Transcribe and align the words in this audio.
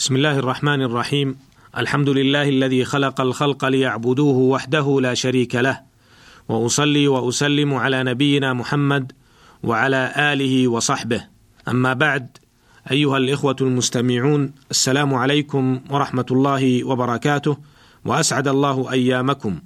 بسم 0.00 0.16
الله 0.16 0.38
الرحمن 0.38 0.82
الرحيم 0.82 1.38
الحمد 1.76 2.08
لله 2.08 2.48
الذي 2.48 2.84
خلق 2.84 3.20
الخلق 3.20 3.64
ليعبدوه 3.64 4.36
وحده 4.36 5.00
لا 5.00 5.14
شريك 5.14 5.54
له 5.54 5.80
واصلي 6.48 7.08
واسلم 7.08 7.74
على 7.74 8.02
نبينا 8.02 8.52
محمد 8.52 9.12
وعلى 9.62 10.12
اله 10.16 10.68
وصحبه 10.68 11.24
اما 11.68 11.92
بعد 11.92 12.38
ايها 12.90 13.16
الاخوه 13.16 13.56
المستمعون 13.60 14.52
السلام 14.70 15.14
عليكم 15.14 15.80
ورحمه 15.90 16.26
الله 16.30 16.84
وبركاته 16.84 17.56
واسعد 18.04 18.48
الله 18.48 18.92
ايامكم 18.92 19.58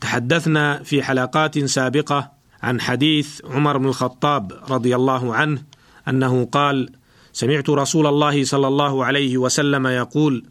تحدثنا 0.00 0.82
في 0.82 1.02
حلقات 1.02 1.58
سابقه 1.58 2.30
عن 2.62 2.80
حديث 2.80 3.40
عمر 3.44 3.78
بن 3.78 3.86
الخطاب 3.86 4.52
رضي 4.70 4.96
الله 4.96 5.34
عنه 5.34 5.62
انه 6.08 6.44
قال 6.44 6.99
سمعت 7.32 7.70
رسول 7.70 8.06
الله 8.06 8.44
صلى 8.44 8.68
الله 8.68 9.04
عليه 9.04 9.38
وسلم 9.38 9.86
يقول 9.86 10.44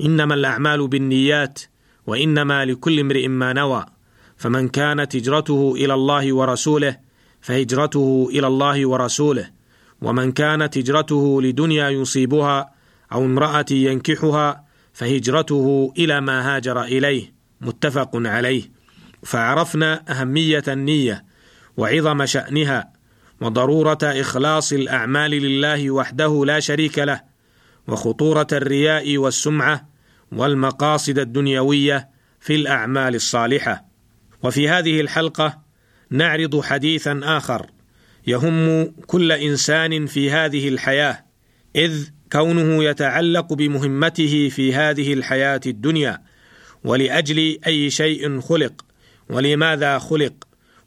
إنما 0.00 0.34
الأعمال 0.34 0.88
بالنيات 0.88 1.60
وإنما 2.06 2.64
لكل 2.64 3.00
امرئ 3.00 3.28
ما 3.28 3.52
نوى 3.52 3.84
فمن 4.36 4.68
كانت 4.68 5.16
هجرته 5.16 5.74
إلى 5.76 5.94
الله 5.94 6.32
ورسوله 6.32 6.96
فهجرته 7.40 8.28
إلى 8.30 8.46
الله 8.46 8.86
ورسوله 8.86 9.50
ومن 10.02 10.32
كانت 10.32 10.78
هجرته 10.78 11.42
لدنيا 11.42 11.90
يصيبها 11.90 12.70
أو 13.12 13.24
امرأة 13.24 13.66
ينكحها 13.70 14.64
فهجرته 14.92 15.92
إلى 15.98 16.20
ما 16.20 16.56
هاجر 16.56 16.82
إليه 16.82 17.32
متفق 17.60 18.10
عليه. 18.14 18.70
فعرفنا 19.22 20.04
أهمية 20.08 20.62
النية 20.68 21.24
وعظم 21.76 22.26
شأنها 22.26 22.92
وضرورة 23.40 23.98
إخلاص 24.02 24.72
الأعمال 24.72 25.30
لله 25.30 25.90
وحده 25.90 26.44
لا 26.46 26.60
شريك 26.60 26.98
له 26.98 27.20
وخطورة 27.88 28.46
الرياء 28.52 29.16
والسمعة 29.18 29.88
والمقاصد 30.32 31.18
الدنيوية 31.18 32.08
في 32.40 32.54
الأعمال 32.54 33.14
الصالحة. 33.14 33.84
وفي 34.42 34.68
هذه 34.68 35.00
الحلقة 35.00 35.58
نعرض 36.10 36.60
حديثا 36.60 37.20
آخر 37.22 37.66
يهم 38.26 38.84
كل 39.06 39.32
إنسان 39.32 40.06
في 40.06 40.30
هذه 40.30 40.68
الحياة 40.68 41.24
إذ 41.76 42.08
كونه 42.32 42.84
يتعلق 42.84 43.52
بمهمته 43.52 44.48
في 44.48 44.74
هذه 44.74 45.12
الحياة 45.12 45.60
الدنيا 45.66 46.22
ولأجل 46.84 47.58
أي 47.66 47.90
شيء 47.90 48.40
خلق 48.40 48.84
ولماذا 49.30 49.98
خلق 49.98 50.32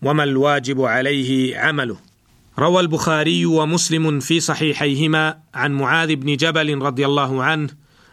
وما 0.02 0.24
الواجب 0.24 0.82
عليه 0.82 1.58
عمله. 1.58 2.11
روى 2.60 2.80
البخاري 2.80 3.46
ومسلم 3.46 4.20
في 4.20 4.40
صحيحيهما 4.40 5.38
عن 5.54 5.72
معاذ 5.72 6.16
بن 6.16 6.36
جبل 6.36 6.82
رضي 6.82 7.06
الله 7.06 7.44
عنه 7.44 7.70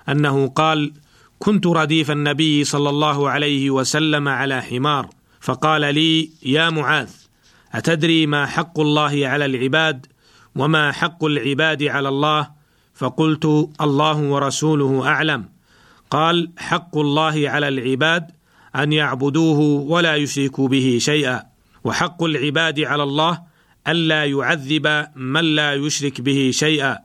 أنه 0.08 0.48
قال 0.48 0.92
كنت 1.38 1.66
رديف 1.66 2.10
النبي 2.10 2.64
صلى 2.64 2.90
الله 2.90 3.30
عليه 3.30 3.70
وسلم 3.70 4.28
على 4.28 4.62
حمار 4.62 5.08
فقال 5.40 5.94
لي 5.94 6.30
يا 6.42 6.70
معاذ 6.70 7.10
أتدري 7.72 8.26
ما 8.26 8.46
حق 8.46 8.80
الله 8.80 9.28
على 9.28 9.44
العباد 9.44 10.06
وما 10.56 10.92
حق 10.92 11.24
العباد 11.24 11.82
على 11.82 12.08
الله 12.08 12.50
فقلت 12.94 13.70
الله 13.80 14.16
ورسوله 14.16 15.06
أعلم. 15.08 15.48
قال 16.10 16.50
حق 16.58 16.98
الله 16.98 17.50
على 17.50 17.68
العباد 17.68 18.30
أن 18.76 18.92
يعبدوه 18.92 19.58
ولا 19.90 20.16
يشركوا 20.16 20.68
به 20.68 20.98
شيئا 21.00 21.42
وحق 21.84 22.22
العباد 22.22 22.80
على 22.80 23.02
الله 23.02 23.42
ألا 23.88 24.24
يعذب 24.24 25.06
من 25.16 25.44
لا 25.44 25.74
يشرك 25.74 26.20
به 26.20 26.50
شيئا. 26.54 26.98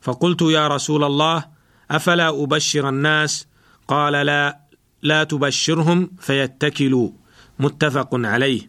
فقلت 0.00 0.42
يا 0.42 0.68
رسول 0.68 1.04
الله 1.04 1.44
أفلا 1.90 2.42
أبشر 2.42 2.88
الناس؟ 2.88 3.46
قال 3.88 4.12
لا 4.12 4.60
لا 5.02 5.24
تبشرهم 5.24 6.10
فيتكلوا. 6.20 7.10
متفق 7.58 8.08
عليه. 8.12 8.60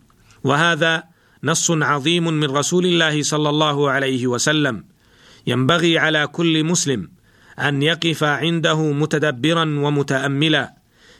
وهذا 0.43 1.03
نص 1.43 1.71
عظيم 1.71 2.23
من 2.23 2.51
رسول 2.51 2.85
الله 2.85 3.23
صلى 3.23 3.49
الله 3.49 3.91
عليه 3.91 4.27
وسلم. 4.27 4.85
ينبغي 5.47 5.99
على 5.99 6.27
كل 6.27 6.63
مسلم 6.63 7.11
أن 7.59 7.81
يقف 7.81 8.23
عنده 8.23 8.91
متدبرا 8.91 9.61
ومتاملا 9.61 10.73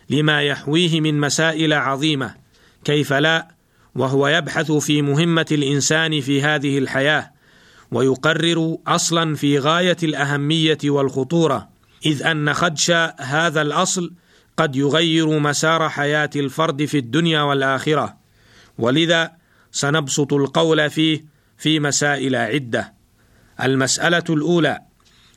لما 0.10 0.42
يحويه 0.42 1.02
من 1.02 1.20
مسائل 1.20 1.74
عظيمة. 1.74 2.36
كيف 2.84 3.14
لا؟ 3.14 3.55
وهو 3.96 4.28
يبحث 4.28 4.72
في 4.72 5.02
مهمة 5.02 5.46
الإنسان 5.52 6.22
في 6.22 6.42
هذه 6.42 6.78
الحياة 6.78 7.32
ويقرر 7.92 8.78
أصلا 8.88 9.36
في 9.36 9.60
غاية 9.60 9.98
الأهمية 10.04 10.78
والخطورة 10.86 11.70
إذ 12.06 12.24
أن 12.24 12.54
خدش 12.54 12.92
هذا 13.20 13.62
الأصل 13.62 14.14
قد 14.58 14.76
يغير 14.76 15.40
مسار 15.40 15.90
حياة 15.90 16.30
الفرد 16.36 16.86
في 16.86 16.98
الدنيا 16.98 17.42
والآخرة 17.42 18.18
ولذا 18.78 19.32
سنبسط 19.72 20.34
القول 20.34 20.90
فيه 20.90 21.26
في 21.58 21.80
مسائل 21.80 22.36
عدة. 22.36 22.94
المسألة 23.64 24.24
الأولى 24.30 24.80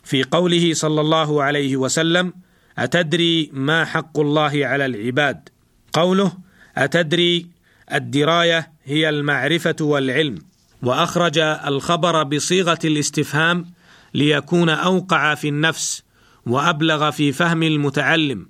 في 0.04 0.24
قوله 0.24 0.74
صلى 0.74 1.00
الله 1.00 1.42
عليه 1.42 1.76
وسلم 1.76 2.32
أتدري 2.78 3.50
ما 3.52 3.84
حق 3.84 4.18
الله 4.18 4.66
على 4.66 4.86
العباد؟ 4.86 5.48
قوله 5.92 6.32
أتدري 6.76 7.46
الدراية 7.92 8.72
هي 8.84 9.08
المعرفة 9.08 9.76
والعلم. 9.80 10.38
وأخرج 10.82 11.38
الخبر 11.38 12.22
بصيغة 12.22 12.78
الاستفهام 12.84 13.66
ليكون 14.14 14.68
أوقع 14.68 15.34
في 15.34 15.48
النفس 15.48 16.02
وأبلغ 16.46 17.10
في 17.10 17.32
فهم 17.32 17.62
المتعلم 17.62 18.46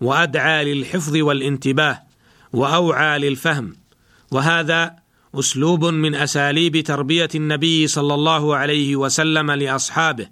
وأدعى 0.00 0.74
للحفظ 0.74 1.16
والانتباه 1.16 2.02
وأوعى 2.52 3.18
للفهم. 3.18 3.76
وهذا 4.30 4.96
أسلوب 5.34 5.84
من 5.84 6.14
أساليب 6.14 6.80
تربية 6.80 7.28
النبي 7.34 7.86
صلى 7.86 8.14
الله 8.14 8.56
عليه 8.56 8.96
وسلم 8.96 9.50
لأصحابه 9.50 10.26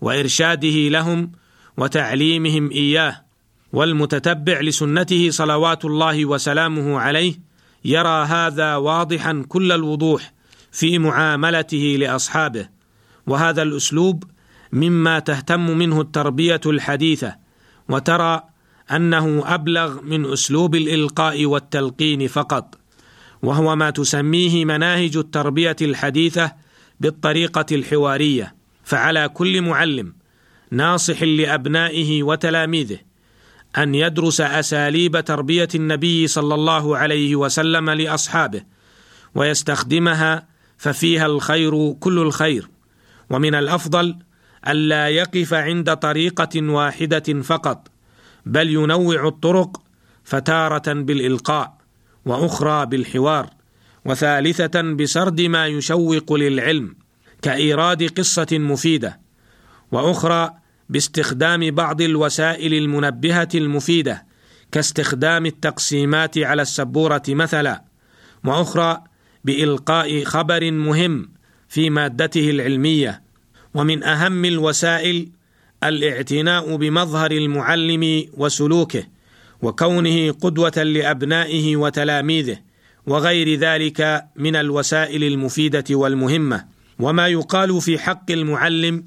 وإرشاده 0.00 0.88
لهم 0.88 1.32
وتعليمهم 1.76 2.70
إياه 2.70 3.24
والمتتبع 3.72 4.60
لسنته 4.60 5.30
صلوات 5.30 5.84
الله 5.84 6.24
وسلامه 6.24 7.00
عليه 7.00 7.34
يرى 7.84 8.24
هذا 8.24 8.76
واضحا 8.76 9.44
كل 9.48 9.72
الوضوح 9.72 10.32
في 10.72 10.98
معاملته 10.98 11.96
لأصحابه 11.98 12.68
وهذا 13.26 13.62
الأسلوب 13.62 14.24
مما 14.72 15.18
تهتم 15.18 15.78
منه 15.78 16.00
التربية 16.00 16.60
الحديثة 16.66 17.36
وترى 17.88 18.42
أنه 18.90 19.54
أبلغ 19.54 20.02
من 20.02 20.32
أسلوب 20.32 20.74
الإلقاء 20.74 21.46
والتلقين 21.46 22.28
فقط 22.28 22.78
وهو 23.42 23.76
ما 23.76 23.90
تسميه 23.90 24.64
مناهج 24.64 25.16
التربية 25.16 25.76
الحديثة 25.82 26.52
بالطريقة 27.00 27.66
الحوارية 27.72 28.54
فعلى 28.84 29.28
كل 29.28 29.62
معلم 29.62 30.14
ناصح 30.70 31.22
لأبنائه 31.22 32.22
وتلاميذه 32.22 32.98
أن 33.78 33.94
يدرس 33.94 34.40
أساليب 34.40 35.20
تربية 35.20 35.68
النبي 35.74 36.26
صلى 36.26 36.54
الله 36.54 36.98
عليه 36.98 37.36
وسلم 37.36 37.90
لأصحابه 37.90 38.62
ويستخدمها 39.34 40.46
ففيها 40.78 41.26
الخير 41.26 41.92
كل 41.92 42.18
الخير 42.18 42.68
ومن 43.30 43.54
الأفضل 43.54 44.16
الا 44.68 45.08
يقف 45.08 45.54
عند 45.54 45.96
طريقة 45.96 46.62
واحدة 46.62 47.42
فقط 47.42 47.88
بل 48.46 48.70
ينوع 48.70 49.28
الطرق 49.28 49.82
فتارة 50.24 50.92
بالإلقاء 50.92 51.78
وأخرى 52.24 52.86
بالحوار 52.86 53.50
وثالثة 54.04 54.82
بسرد 54.82 55.40
ما 55.40 55.66
يشوق 55.66 56.32
للعلم 56.32 56.96
كإيراد 57.42 58.18
قصة 58.18 58.46
مفيدة 58.52 59.20
وأخرى 59.92 60.50
باستخدام 60.88 61.70
بعض 61.70 62.02
الوسائل 62.02 62.74
المنبهة 62.74 63.48
المفيدة 63.54 64.26
كاستخدام 64.72 65.46
التقسيمات 65.46 66.38
على 66.38 66.62
السبورة 66.62 67.22
مثلا 67.28 67.84
وأخرى 68.44 69.04
بإلقاء 69.44 70.24
خبر 70.24 70.70
مهم 70.70 71.28
في 71.68 71.90
مادته 71.90 72.50
العلمية. 72.50 73.22
ومن 73.74 74.04
أهم 74.04 74.44
الوسائل 74.44 75.28
الاعتناء 75.84 76.76
بمظهر 76.76 77.30
المعلم 77.30 78.24
وسلوكه 78.34 79.04
وكونه 79.62 80.32
قدوة 80.32 80.82
لأبنائه 80.82 81.76
وتلاميذه 81.76 82.56
وغير 83.06 83.58
ذلك 83.58 84.24
من 84.36 84.56
الوسائل 84.56 85.24
المفيدة 85.24 85.84
والمهمة. 85.90 86.64
وما 86.98 87.28
يقال 87.28 87.80
في 87.80 87.98
حق 87.98 88.30
المعلم 88.30 89.04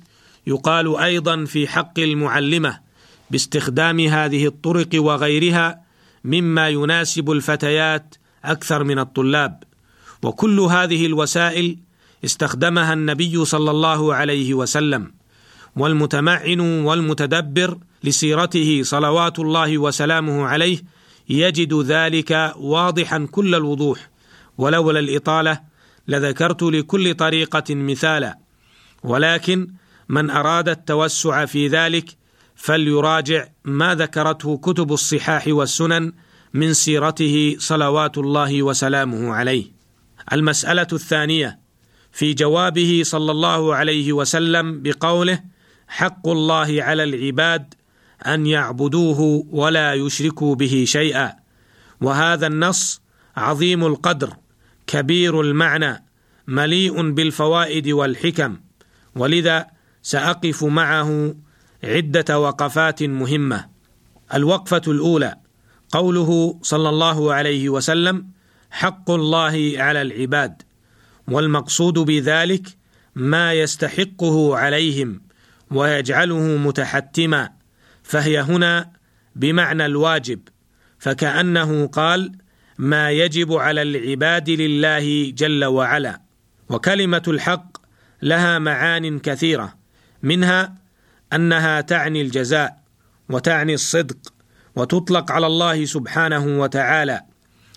يقال 0.47 0.97
أيضا 0.97 1.45
في 1.45 1.67
حق 1.67 1.99
المعلمة 1.99 2.79
باستخدام 3.31 3.99
هذه 3.99 4.47
الطرق 4.47 4.89
وغيرها 4.95 5.81
مما 6.23 6.69
يناسب 6.69 7.31
الفتيات 7.31 8.15
أكثر 8.45 8.83
من 8.83 8.99
الطلاب. 8.99 9.63
وكل 10.23 10.59
هذه 10.59 11.05
الوسائل 11.05 11.77
استخدمها 12.25 12.93
النبي 12.93 13.45
صلى 13.45 13.71
الله 13.71 14.15
عليه 14.15 14.53
وسلم 14.53 15.11
والمتمعن 15.75 16.59
والمتدبر 16.59 17.77
لسيرته 18.03 18.81
صلوات 18.83 19.39
الله 19.39 19.77
وسلامه 19.77 20.45
عليه 20.45 20.81
يجد 21.29 21.73
ذلك 21.73 22.53
واضحا 22.57 23.27
كل 23.31 23.55
الوضوح. 23.55 24.09
ولولا 24.57 24.99
الإطالة 24.99 25.59
لذكرت 26.07 26.63
لكل 26.63 27.13
طريقة 27.13 27.75
مثالا. 27.75 28.37
ولكن 29.03 29.67
من 30.09 30.29
أراد 30.29 30.69
التوسع 30.69 31.45
في 31.45 31.67
ذلك 31.67 32.17
فليراجع 32.55 33.47
ما 33.63 33.95
ذكرته 33.95 34.57
كتب 34.57 34.93
الصحاح 34.93 35.47
والسنن 35.47 36.13
من 36.53 36.73
سيرته 36.73 37.55
صلوات 37.59 38.17
الله 38.17 38.63
وسلامه 38.63 39.33
عليه. 39.33 39.65
المسألة 40.33 40.87
الثانية 40.93 41.59
في 42.11 42.33
جوابه 42.33 43.01
صلى 43.05 43.31
الله 43.31 43.75
عليه 43.75 44.13
وسلم 44.13 44.81
بقوله: 44.81 45.39
حق 45.87 46.27
الله 46.27 46.83
على 46.83 47.03
العباد 47.03 47.73
أن 48.27 48.47
يعبدوه 48.47 49.45
ولا 49.49 49.93
يشركوا 49.93 50.55
به 50.55 50.83
شيئا. 50.87 51.33
وهذا 52.01 52.47
النص 52.47 53.01
عظيم 53.37 53.85
القدر 53.85 54.33
كبير 54.87 55.41
المعنى 55.41 56.03
مليء 56.47 57.11
بالفوائد 57.11 57.87
والحكم 57.87 58.57
ولذا 59.15 59.76
سأقف 60.07 60.63
معه 60.63 61.35
عدة 61.83 62.39
وقفات 62.39 63.03
مهمة. 63.03 63.69
الوقفة 64.33 64.81
الأولى 64.87 65.35
قوله 65.91 66.59
صلى 66.61 66.89
الله 66.89 67.33
عليه 67.33 67.69
وسلم 67.69 68.27
حق 68.71 69.11
الله 69.11 69.73
على 69.77 70.01
العباد 70.01 70.61
والمقصود 71.27 71.93
بذلك 71.93 72.67
ما 73.15 73.53
يستحقه 73.53 74.57
عليهم 74.57 75.21
ويجعله 75.71 76.57
متحتما. 76.57 77.49
فهي 78.03 78.39
هنا 78.39 78.91
بمعنى 79.35 79.85
الواجب. 79.85 80.39
فكأنه 80.99 81.87
قال 81.87 82.31
ما 82.77 83.11
يجب 83.11 83.53
على 83.53 83.81
العباد 83.81 84.49
لله 84.49 85.31
جل 85.31 85.65
وعلا 85.65 86.21
وكلمة 86.69 87.23
الحق 87.27 87.77
لها 88.21 88.59
معان 88.59 89.19
كثيرة. 89.19 89.76
منها 90.23 90.75
أنها 91.33 91.81
تعني 91.81 92.21
الجزاء 92.21 92.77
وتعني 93.29 93.73
الصدق 93.73 94.17
وتطلق 94.75 95.31
على 95.31 95.47
الله 95.47 95.85
سبحانه 95.85 96.59
وتعالى 96.59 97.21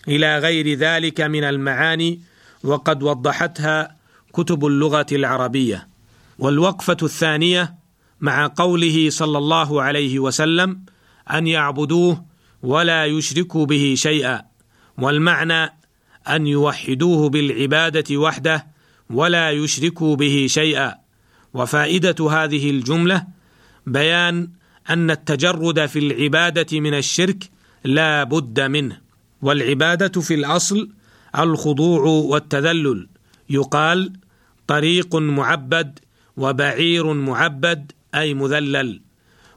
إلى 0.07 0.37
غير 0.37 0.77
ذلك 0.77 1.21
من 1.21 1.43
المعاني 1.43 2.21
وقد 2.63 3.03
وضحتها 3.03 3.95
كتب 4.33 4.65
اللغة 4.65 5.05
العربية. 5.11 5.87
والوقفة 6.39 6.97
الثانية 7.03 7.75
مع 8.21 8.51
قوله 8.55 9.09
صلى 9.09 9.37
الله 9.37 9.81
عليه 9.81 10.19
وسلم 10.19 10.85
أن 11.31 11.47
يعبدوه 11.47 12.25
ولا 12.63 13.05
يشركوا 13.05 13.65
به 13.65 13.93
شيئا 13.97 14.41
والمعنى 14.97 15.77
أن 16.29 16.47
يوحدوه 16.47 17.29
بالعبادة 17.29 18.17
وحده 18.17 18.67
ولا 19.09 19.51
يشركوا 19.51 20.15
به 20.15 20.45
شيئا. 20.49 21.00
وفائدة 21.53 22.29
هذه 22.29 22.69
الجملة 22.69 23.27
بيان 23.87 24.49
أن 24.89 25.11
التجرد 25.11 25.85
في 25.85 25.99
العبادة 25.99 26.79
من 26.79 26.93
الشرك 26.93 27.49
لا 27.83 28.23
بد 28.23 28.59
منه 28.59 28.97
والعبادة 29.41 30.21
في 30.21 30.33
الأصل 30.33 30.89
الخضوع 31.39 32.01
والتذلل. 32.01 33.07
يقال 33.49 34.13
طريق 34.67 35.15
معبد 35.15 35.99
وبعير 36.37 37.13
معبد 37.13 37.91
أي 38.15 38.33
مذلل. 38.33 39.01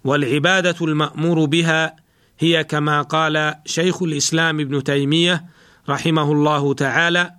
والعبادة 0.05 0.77
المأمور 0.81 1.45
بها 1.45 1.97
هي 2.39 2.65
كما 2.65 3.03
قال 3.03 3.55
شيخ 3.67 4.03
الإسلام 4.03 4.61
ابن 4.61 4.85
تيمية 4.85 5.45
رحمه 5.89 6.33
الله 6.33 6.75
تعالى 6.75 7.35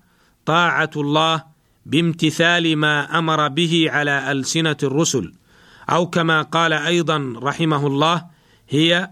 طاعة 0.45 0.89
الله 0.95 1.43
بامتثال 1.85 2.77
ما 2.77 3.19
أمر 3.19 3.47
به 3.47 3.85
على 3.89 4.31
ألسنة 4.31 4.77
الرسل 4.83 5.33
أو 5.89 6.09
كما 6.09 6.41
قال 6.41 6.73
أيضا 6.73 7.33
رحمه 7.37 7.87
الله 7.87 8.25
هي 8.69 9.09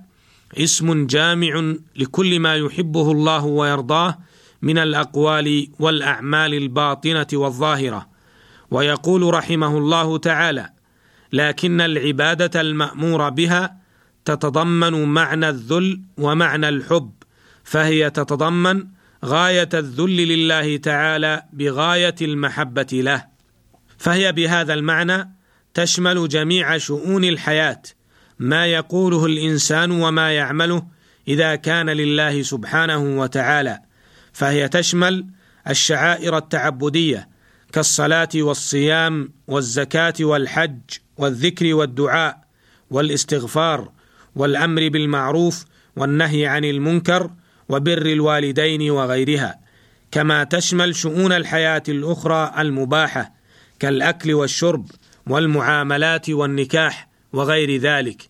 اسم 0.57 1.05
جامع 1.05 1.73
لكل 1.95 2.39
ما 2.39 2.55
يحبه 2.55 3.11
الله 3.11 3.45
ويرضاه 3.45 4.17
من 4.61 4.77
الأقوال 4.77 5.67
والأعمال 5.79 6.53
الباطنة 6.53 7.27
والظاهرة. 7.33 8.07
ويقول 8.71 9.33
رحمه 9.33 9.77
الله 9.77 10.17
تعالى 10.17 10.69
لكن 11.33 11.81
العبادة 11.81 12.61
المأمور 12.61 13.29
بها 13.29 13.77
تتضمن 14.25 15.03
معنى 15.03 15.49
الذل 15.49 16.01
ومعنى 16.17 16.69
الحب 16.69 17.11
فهي 17.63 18.09
تتضمن 18.09 18.83
غاية 19.23 19.69
الذل 19.73 20.17
لله 20.17 20.77
تعالى 20.77 21.43
بغاية 21.53 22.15
المحبة 22.21 22.87
له. 22.91 23.25
فهي 23.97 24.31
بهذا 24.31 24.73
المعنى 24.73 25.29
تشمل 25.73 26.27
جميع 26.27 26.77
شؤون 26.77 27.23
الحياة 27.23 27.81
ما 28.39 28.65
يقوله 28.65 29.25
الإنسان 29.25 29.91
وما 29.91 30.31
يعمله 30.31 30.83
إذا 31.27 31.55
كان 31.55 31.89
لله 31.89 32.41
سبحانه 32.41 33.19
وتعالى. 33.19 33.79
فهي 34.33 34.69
تشمل 34.69 35.25
الشعائر 35.69 36.37
التعبدية 36.37 37.29
كالصلاة 37.73 38.29
والصيام 38.35 39.33
والزكاة 39.47 40.13
والحج 40.19 40.79
والذكر 41.17 41.73
والدعاء 41.73 42.43
والاستغفار 42.89 43.91
والأمر 44.35 44.89
بالمعروف 44.89 45.65
والنهي 45.95 46.45
عن 46.45 46.65
المنكر 46.65 47.29
وبر 47.73 48.05
الوالدين 48.05 48.91
وغيرها 48.91 49.59
كما 50.11 50.43
تشمل 50.43 50.95
شؤون 50.95 51.31
الحياة 51.31 51.83
الأخرى 51.89 52.53
المباحة 52.57 53.33
كالأكل 53.79 54.33
والشرب 54.33 54.85
والمعاملات 55.27 56.29
والنكاح 56.29 57.07
وغير 57.33 57.77
ذلك. 57.77 58.29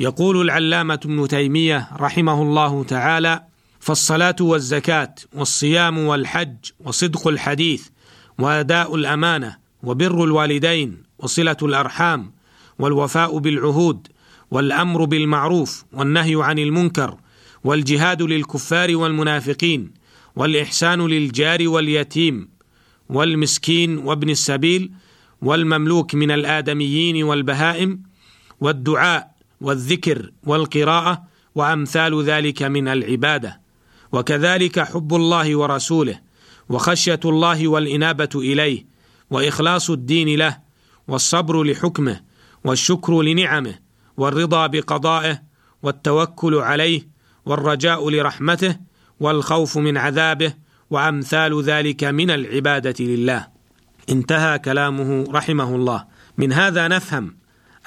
يقول 0.00 0.40
العلامة 0.40 1.00
ابن 1.04 1.28
تيمية 1.28 1.88
رحمه 2.00 2.42
الله 2.42 2.84
تعالى 2.84 3.42
فالصلاة 3.80 4.36
والزكاة 4.40 5.14
والصيام 5.34 5.98
والحج 5.98 6.56
وصدق 6.80 7.28
الحديث 7.28 7.88
وأداء 8.38 8.94
الأمانة 8.94 9.56
وبر 9.82 10.24
الوالدين 10.24 11.02
وصلة 11.18 11.56
الأرحام 11.62 12.32
والوفاء 12.78 13.38
بالعهود 13.38 14.08
والأمر 14.50 15.04
بالمعروف 15.04 15.84
والنهي 15.92 16.36
عن 16.42 16.58
المنكر 16.58 17.16
والجهاد 17.66 18.22
للكفار 18.22 18.96
والمنافقين 18.96 19.90
والإحسان 20.36 21.06
للجار 21.06 21.68
واليتيم 21.68 22.48
والمسكين 23.08 23.98
وابن 23.98 24.30
السبيل 24.30 24.92
والمملوك 25.42 26.14
من 26.14 26.30
الآدميين 26.30 27.22
والبهائم 27.22 28.02
والدعاء 28.60 29.30
والذكر 29.60 30.30
والقراءة 30.44 31.22
وأمثال 31.54 32.22
ذلك 32.22 32.62
من 32.62 32.88
العبادة. 32.88 33.60
وكذلك 34.12 34.80
حب 34.80 35.14
الله 35.14 35.56
ورسوله 35.56 36.20
وخشية 36.68 37.20
الله 37.24 37.68
والإنابة 37.68 38.28
إليه 38.34 38.86
وإخلاص 39.30 39.90
الدين 39.90 40.38
له 40.38 40.58
والصبر 41.08 41.62
لحكمه 41.62 42.20
والشكر 42.64 43.22
لنعمه 43.22 43.78
والرضا 44.16 44.66
بقضائه 44.66 45.42
والتوكل 45.82 46.54
عليه 46.54 47.15
والرجاء 47.46 48.10
لرحمته 48.10 48.76
والخوف 49.20 49.78
من 49.78 49.96
عذابه 49.96 50.52
وأمثال 50.90 51.62
ذلك 51.62 52.04
من 52.04 52.30
العبادة 52.30 53.04
لله. 53.04 53.46
انتهى 54.10 54.58
كلامه 54.58 55.24
رحمه 55.32 55.74
الله. 55.74 56.04
من 56.38 56.52
هذا 56.52 56.88
نفهم 56.88 57.36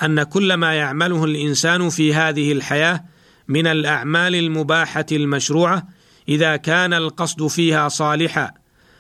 أن 0.04 0.24
كل 0.24 0.54
ما 0.54 0.74
يعمله 0.74 1.26
الإنسان 1.26 1.90
في 1.90 2.14
هذه 2.14 2.52
الحياة 2.52 3.04
من 3.48 3.68
الأعمال 3.68 4.36
المباحة 4.36 5.06
المشروعة 5.12 5.88
إذا 6.30 6.56
كان 6.56 6.94
القصد 6.94 7.48
فيها 7.48 7.90
صالحا 7.90 8.52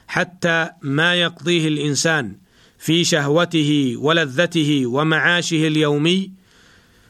حتى 0.07 0.69
ما 0.81 1.15
يقضيه 1.15 1.67
الإنسان 1.67 2.35
في 2.77 3.03
شهوته 3.03 3.93
ولذته 3.97 4.85
ومعاشه 4.85 5.67
اليومي 5.67 6.31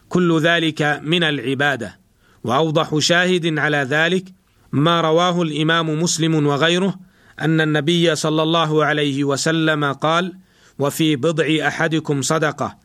كل 0.09 0.39
ذلك 0.39 1.01
من 1.03 1.23
العبادة. 1.23 1.98
وأوضح 2.43 2.97
شاهد 2.97 3.59
على 3.59 3.77
ذلك 3.77 4.25
ما 4.71 5.01
رواه 5.01 5.41
الإمام 5.41 6.01
مسلم 6.01 6.45
وغيره 6.45 6.95
أن 7.41 7.61
النبي 7.61 8.15
صلى 8.15 8.43
الله 8.43 8.85
عليه 8.85 9.23
وسلم 9.23 9.85
قال 9.85 10.33
وفي 10.79 11.15
بضع 11.15 11.67
أحدكم 11.67 12.21
صدقة 12.21 12.77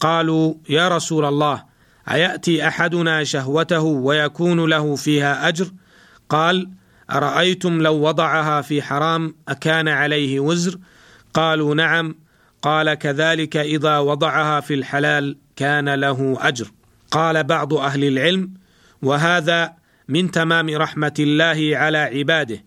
قالوا 0.00 0.54
يا 0.68 0.88
رسول 0.88 1.24
الله 1.24 1.64
أيأتي 2.10 2.68
أحدنا 2.68 3.24
شهوته 3.24 3.80
ويكون 3.80 4.64
له 4.64 4.96
فيها 4.96 5.48
اجر 5.48 5.70
قال 6.28 6.70
أرأيتم 7.10 7.82
لو 7.82 7.94
وضعها 7.94 8.60
في 8.60 8.82
حرام 8.82 9.34
أكان 9.48 9.88
عليه 9.88 10.40
وزر 10.40 10.78
قالوا 11.34 11.74
نعم 11.74 12.14
قال 12.62 12.94
كذلك 12.94 13.56
إذا 13.56 13.98
وضعها 13.98 14.60
في 14.60 14.74
الحلال 14.74 15.36
كان 15.56 15.94
له 15.94 16.38
أجر 16.40 16.70
قال 17.10 17.44
بعض 17.44 17.74
أهل 17.74 18.04
العلم 18.04 18.59
وهذا 19.02 19.72
من 20.08 20.30
تمام 20.30 20.76
رحمة 20.76 21.14
الله 21.18 21.70
على 21.76 21.98
عباده 21.98 22.64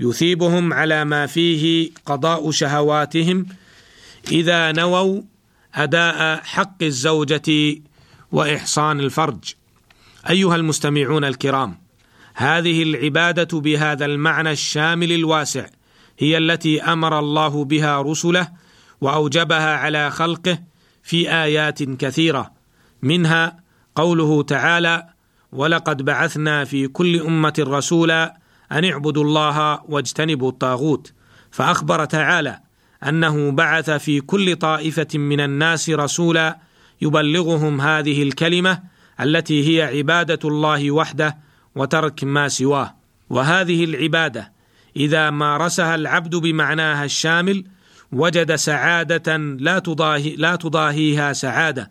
يثيبهم 0.00 0.72
على 0.72 1.04
ما 1.04 1.26
فيه 1.26 1.90
قضاء 2.06 2.50
شهواتهم 2.50 3.46
إذا 4.32 4.72
نووا 4.72 5.22
أداء 5.74 6.40
حق 6.44 6.82
الزوجة 6.82 7.76
وإحصان 8.32 9.00
الفرج. 9.00 9.54
أيها 10.30 10.56
المستمعون 10.56 11.24
الكرام 11.24 11.78
هذه 12.34 12.82
العبادة 12.82 13.60
بهذا 13.60 14.04
المعنى 14.04 14.50
الشامل 14.50 15.12
الواسع 15.12 15.66
هي 16.18 16.38
التي 16.38 16.82
أمر 16.82 17.18
الله 17.18 17.64
بها 17.64 18.02
رسله 18.02 18.48
وأوجبها 19.00 19.76
على 19.76 20.10
خلقه 20.10 20.58
في 21.02 21.32
آيات 21.32 21.82
كثيرة 21.82 22.52
منها 23.02 23.56
قوله 23.94 24.42
تعالى 24.42 25.15
ولقد 25.56 26.02
بعثنا 26.02 26.64
في 26.64 26.88
كل 26.88 27.20
أمة 27.20 27.54
رسولا 27.58 28.36
أن 28.72 28.84
اعبدوا 28.84 29.24
الله 29.24 29.80
واجتنبوا 29.88 30.50
الطاغوت. 30.50 31.12
فأخبر 31.50 32.04
تعالى 32.04 32.60
أنه 33.08 33.50
بعث 33.50 33.90
في 33.90 34.20
كل 34.20 34.56
طائفة 34.56 35.18
من 35.18 35.40
الناس 35.40 35.90
رسولا 35.90 36.58
يبلغهم 37.02 37.80
هذه 37.80 38.22
الكلمة 38.22 38.82
التي 39.20 39.78
هي 39.78 39.82
عبادة 39.98 40.38
الله 40.48 40.90
وحده 40.90 41.36
وترك 41.74 42.24
ما 42.24 42.48
سواه. 42.48 42.94
وهذه 43.30 43.84
العبادة 43.84 44.52
إذا 44.96 45.30
مارسها 45.30 45.94
العبد 45.94 46.36
بمعناها 46.36 47.04
الشامل 47.04 47.64
وجد 48.12 48.54
سعادة 48.54 49.36
لا 49.36 49.78
تضاهي 49.78 50.36
لا 50.36 50.56
تضاهيها 50.56 51.32
سعادة. 51.32 51.90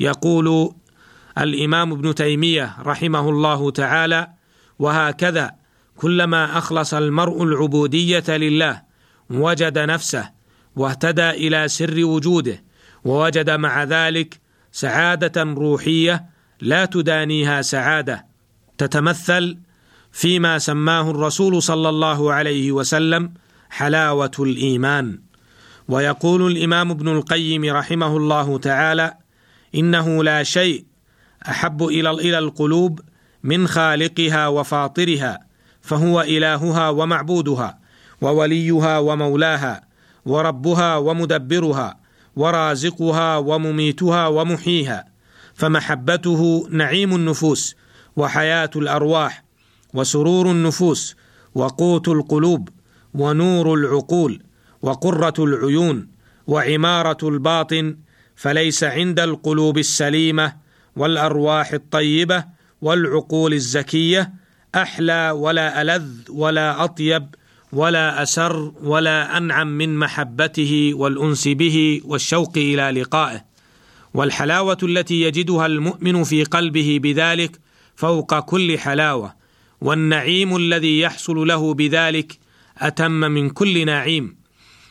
يقول 0.00 0.74
الإمام 1.38 1.92
ابن 1.92 2.14
تيمية 2.14 2.76
رحمه 2.82 3.30
الله 3.30 3.70
تعالى 3.70 4.28
وهكذا 4.78 5.50
كلما 5.96 6.58
أخلص 6.58 6.94
المرء 6.94 7.42
العبودية 7.42 8.24
لله 8.28 8.82
وجد 9.30 9.78
نفسه 9.78 10.30
واهتدى 10.76 11.30
إلى 11.30 11.68
سر 11.68 12.04
وجوده 12.04 12.64
ووجد 13.04 13.50
مع 13.50 13.84
ذلك 13.84 14.40
سعادة 14.72 15.42
روحية 15.42 16.26
لا 16.60 16.84
تدانيها 16.84 17.62
سعادة 17.62 18.26
تتمثل 18.78 19.58
فيما 20.12 20.58
سماه 20.58 21.10
الرسول 21.10 21.62
صلى 21.62 21.88
الله 21.88 22.32
عليه 22.32 22.72
وسلم 22.72 23.34
حلاوة 23.70 24.30
الإيمان. 24.38 25.20
ويقول 25.88 26.52
الإمام 26.52 26.90
ابن 26.90 27.08
القيم 27.08 27.64
رحمه 27.64 28.16
الله 28.16 28.58
تعالى 28.58 29.14
إنه 29.74 30.24
لا 30.24 30.42
شيء 30.42 30.84
أحب 31.48 31.82
إلى 31.82 32.10
إلى 32.10 32.38
القلوب 32.38 33.00
من 33.42 33.68
خالقها 33.68 34.48
وفاطرها 34.48 35.38
فهو 35.80 36.20
إلهها 36.20 36.88
ومعبودها 36.88 37.78
ووليها 38.20 38.98
ومولاها 38.98 39.82
وربها 40.26 40.96
ومدبرها 40.96 41.96
ورازقها 42.36 43.36
ومميتها 43.36 44.26
ومحييها 44.26 45.04
فمحبته 45.54 46.68
نعيم 46.70 47.14
النفوس 47.14 47.76
وحياة 48.16 48.70
الأرواح 48.76 49.44
وسرور 49.94 50.50
النفوس 50.50 51.16
وقوت 51.54 52.08
القلوب 52.08 52.68
ونور 53.14 53.74
العقول 53.74 54.42
وقرة 54.82 55.34
العيون 55.38 56.08
وعمارة 56.46 57.28
الباطن 57.28 57.96
فليس 58.36 58.84
عند 58.84 59.20
القلوب 59.20 59.78
السليمة 59.78 60.65
والأرواح 60.96 61.72
الطيبة 61.72 62.44
والعقول 62.82 63.52
الزكية 63.52 64.32
أحلى 64.74 65.30
ولا 65.30 65.82
ألذ 65.82 66.10
ولا 66.28 66.84
أطيب 66.84 67.26
ولا 67.72 68.22
أسر 68.22 68.72
ولا 68.82 69.36
أنعم 69.36 69.66
من 69.78 69.98
محبته 69.98 70.90
والأنس 70.94 71.48
به 71.48 72.00
والشوق 72.04 72.52
إلى 72.56 73.00
لقائه. 73.00 73.44
والحلاوة 74.14 74.78
التي 74.82 75.20
يجدها 75.20 75.66
المؤمن 75.66 76.24
في 76.24 76.44
قلبه 76.44 77.00
بذلك 77.02 77.60
فوق 77.96 78.38
كل 78.40 78.78
حلاوة 78.78 79.34
والنعيم 79.80 80.56
الذي 80.56 81.00
يحصل 81.00 81.46
له 81.46 81.74
بذلك 81.74 82.38
أتم 82.78 83.10
من 83.10 83.50
كل 83.50 83.86
نعيم 83.86 84.36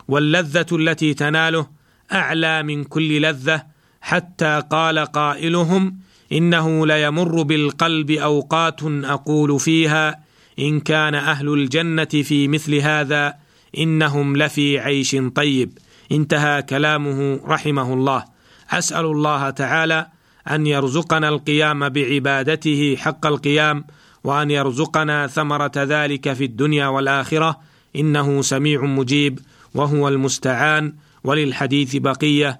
واللذة 0.07 0.65
التي 0.71 1.13
تناله 1.13 1.67
أعلى 2.13 2.63
من 2.63 2.83
كل 2.83 3.21
لذة 3.21 3.65
حتى 4.05 4.63
قال 4.69 4.99
قائلهم 4.99 5.97
إنه 6.31 6.87
ليمر 6.87 7.41
بالقلب 7.41 8.11
أوقات 8.11 8.79
أقول 8.83 9.59
فيها 9.59 10.19
إن 10.59 10.79
كان 10.79 11.15
أهل 11.15 11.53
الجنة 11.53 12.05
في 12.05 12.47
مثل 12.47 12.75
هذا 12.75 13.33
إنهم 13.77 14.37
لفي 14.37 14.79
عيش 14.79 15.15
طيب. 15.35 15.77
انتهى 16.11 16.61
كلامه 16.61 17.39
رحمه 17.45 17.93
الله. 17.93 18.25
أسأل 18.69 19.05
الله 19.05 19.49
تعالى 19.49 20.07
أن 20.49 20.67
يرزقنا 20.67 21.29
القيام 21.29 21.89
بعبادته 21.89 22.95
حق 22.99 23.25
القيام 23.25 23.85
وأن 24.23 24.51
يرزقنا 24.51 25.27
ثمرة 25.27 25.71
ذلك 25.77 26.33
في 26.33 26.43
الدنيا 26.43 26.87
والآخرة. 26.87 27.59
إنه 27.95 28.41
سميع 28.41 28.81
مجيب 28.81 29.39
وهو 29.73 30.07
المستعان. 30.07 30.93
وللحديث 31.23 31.95
بقية. 31.95 32.59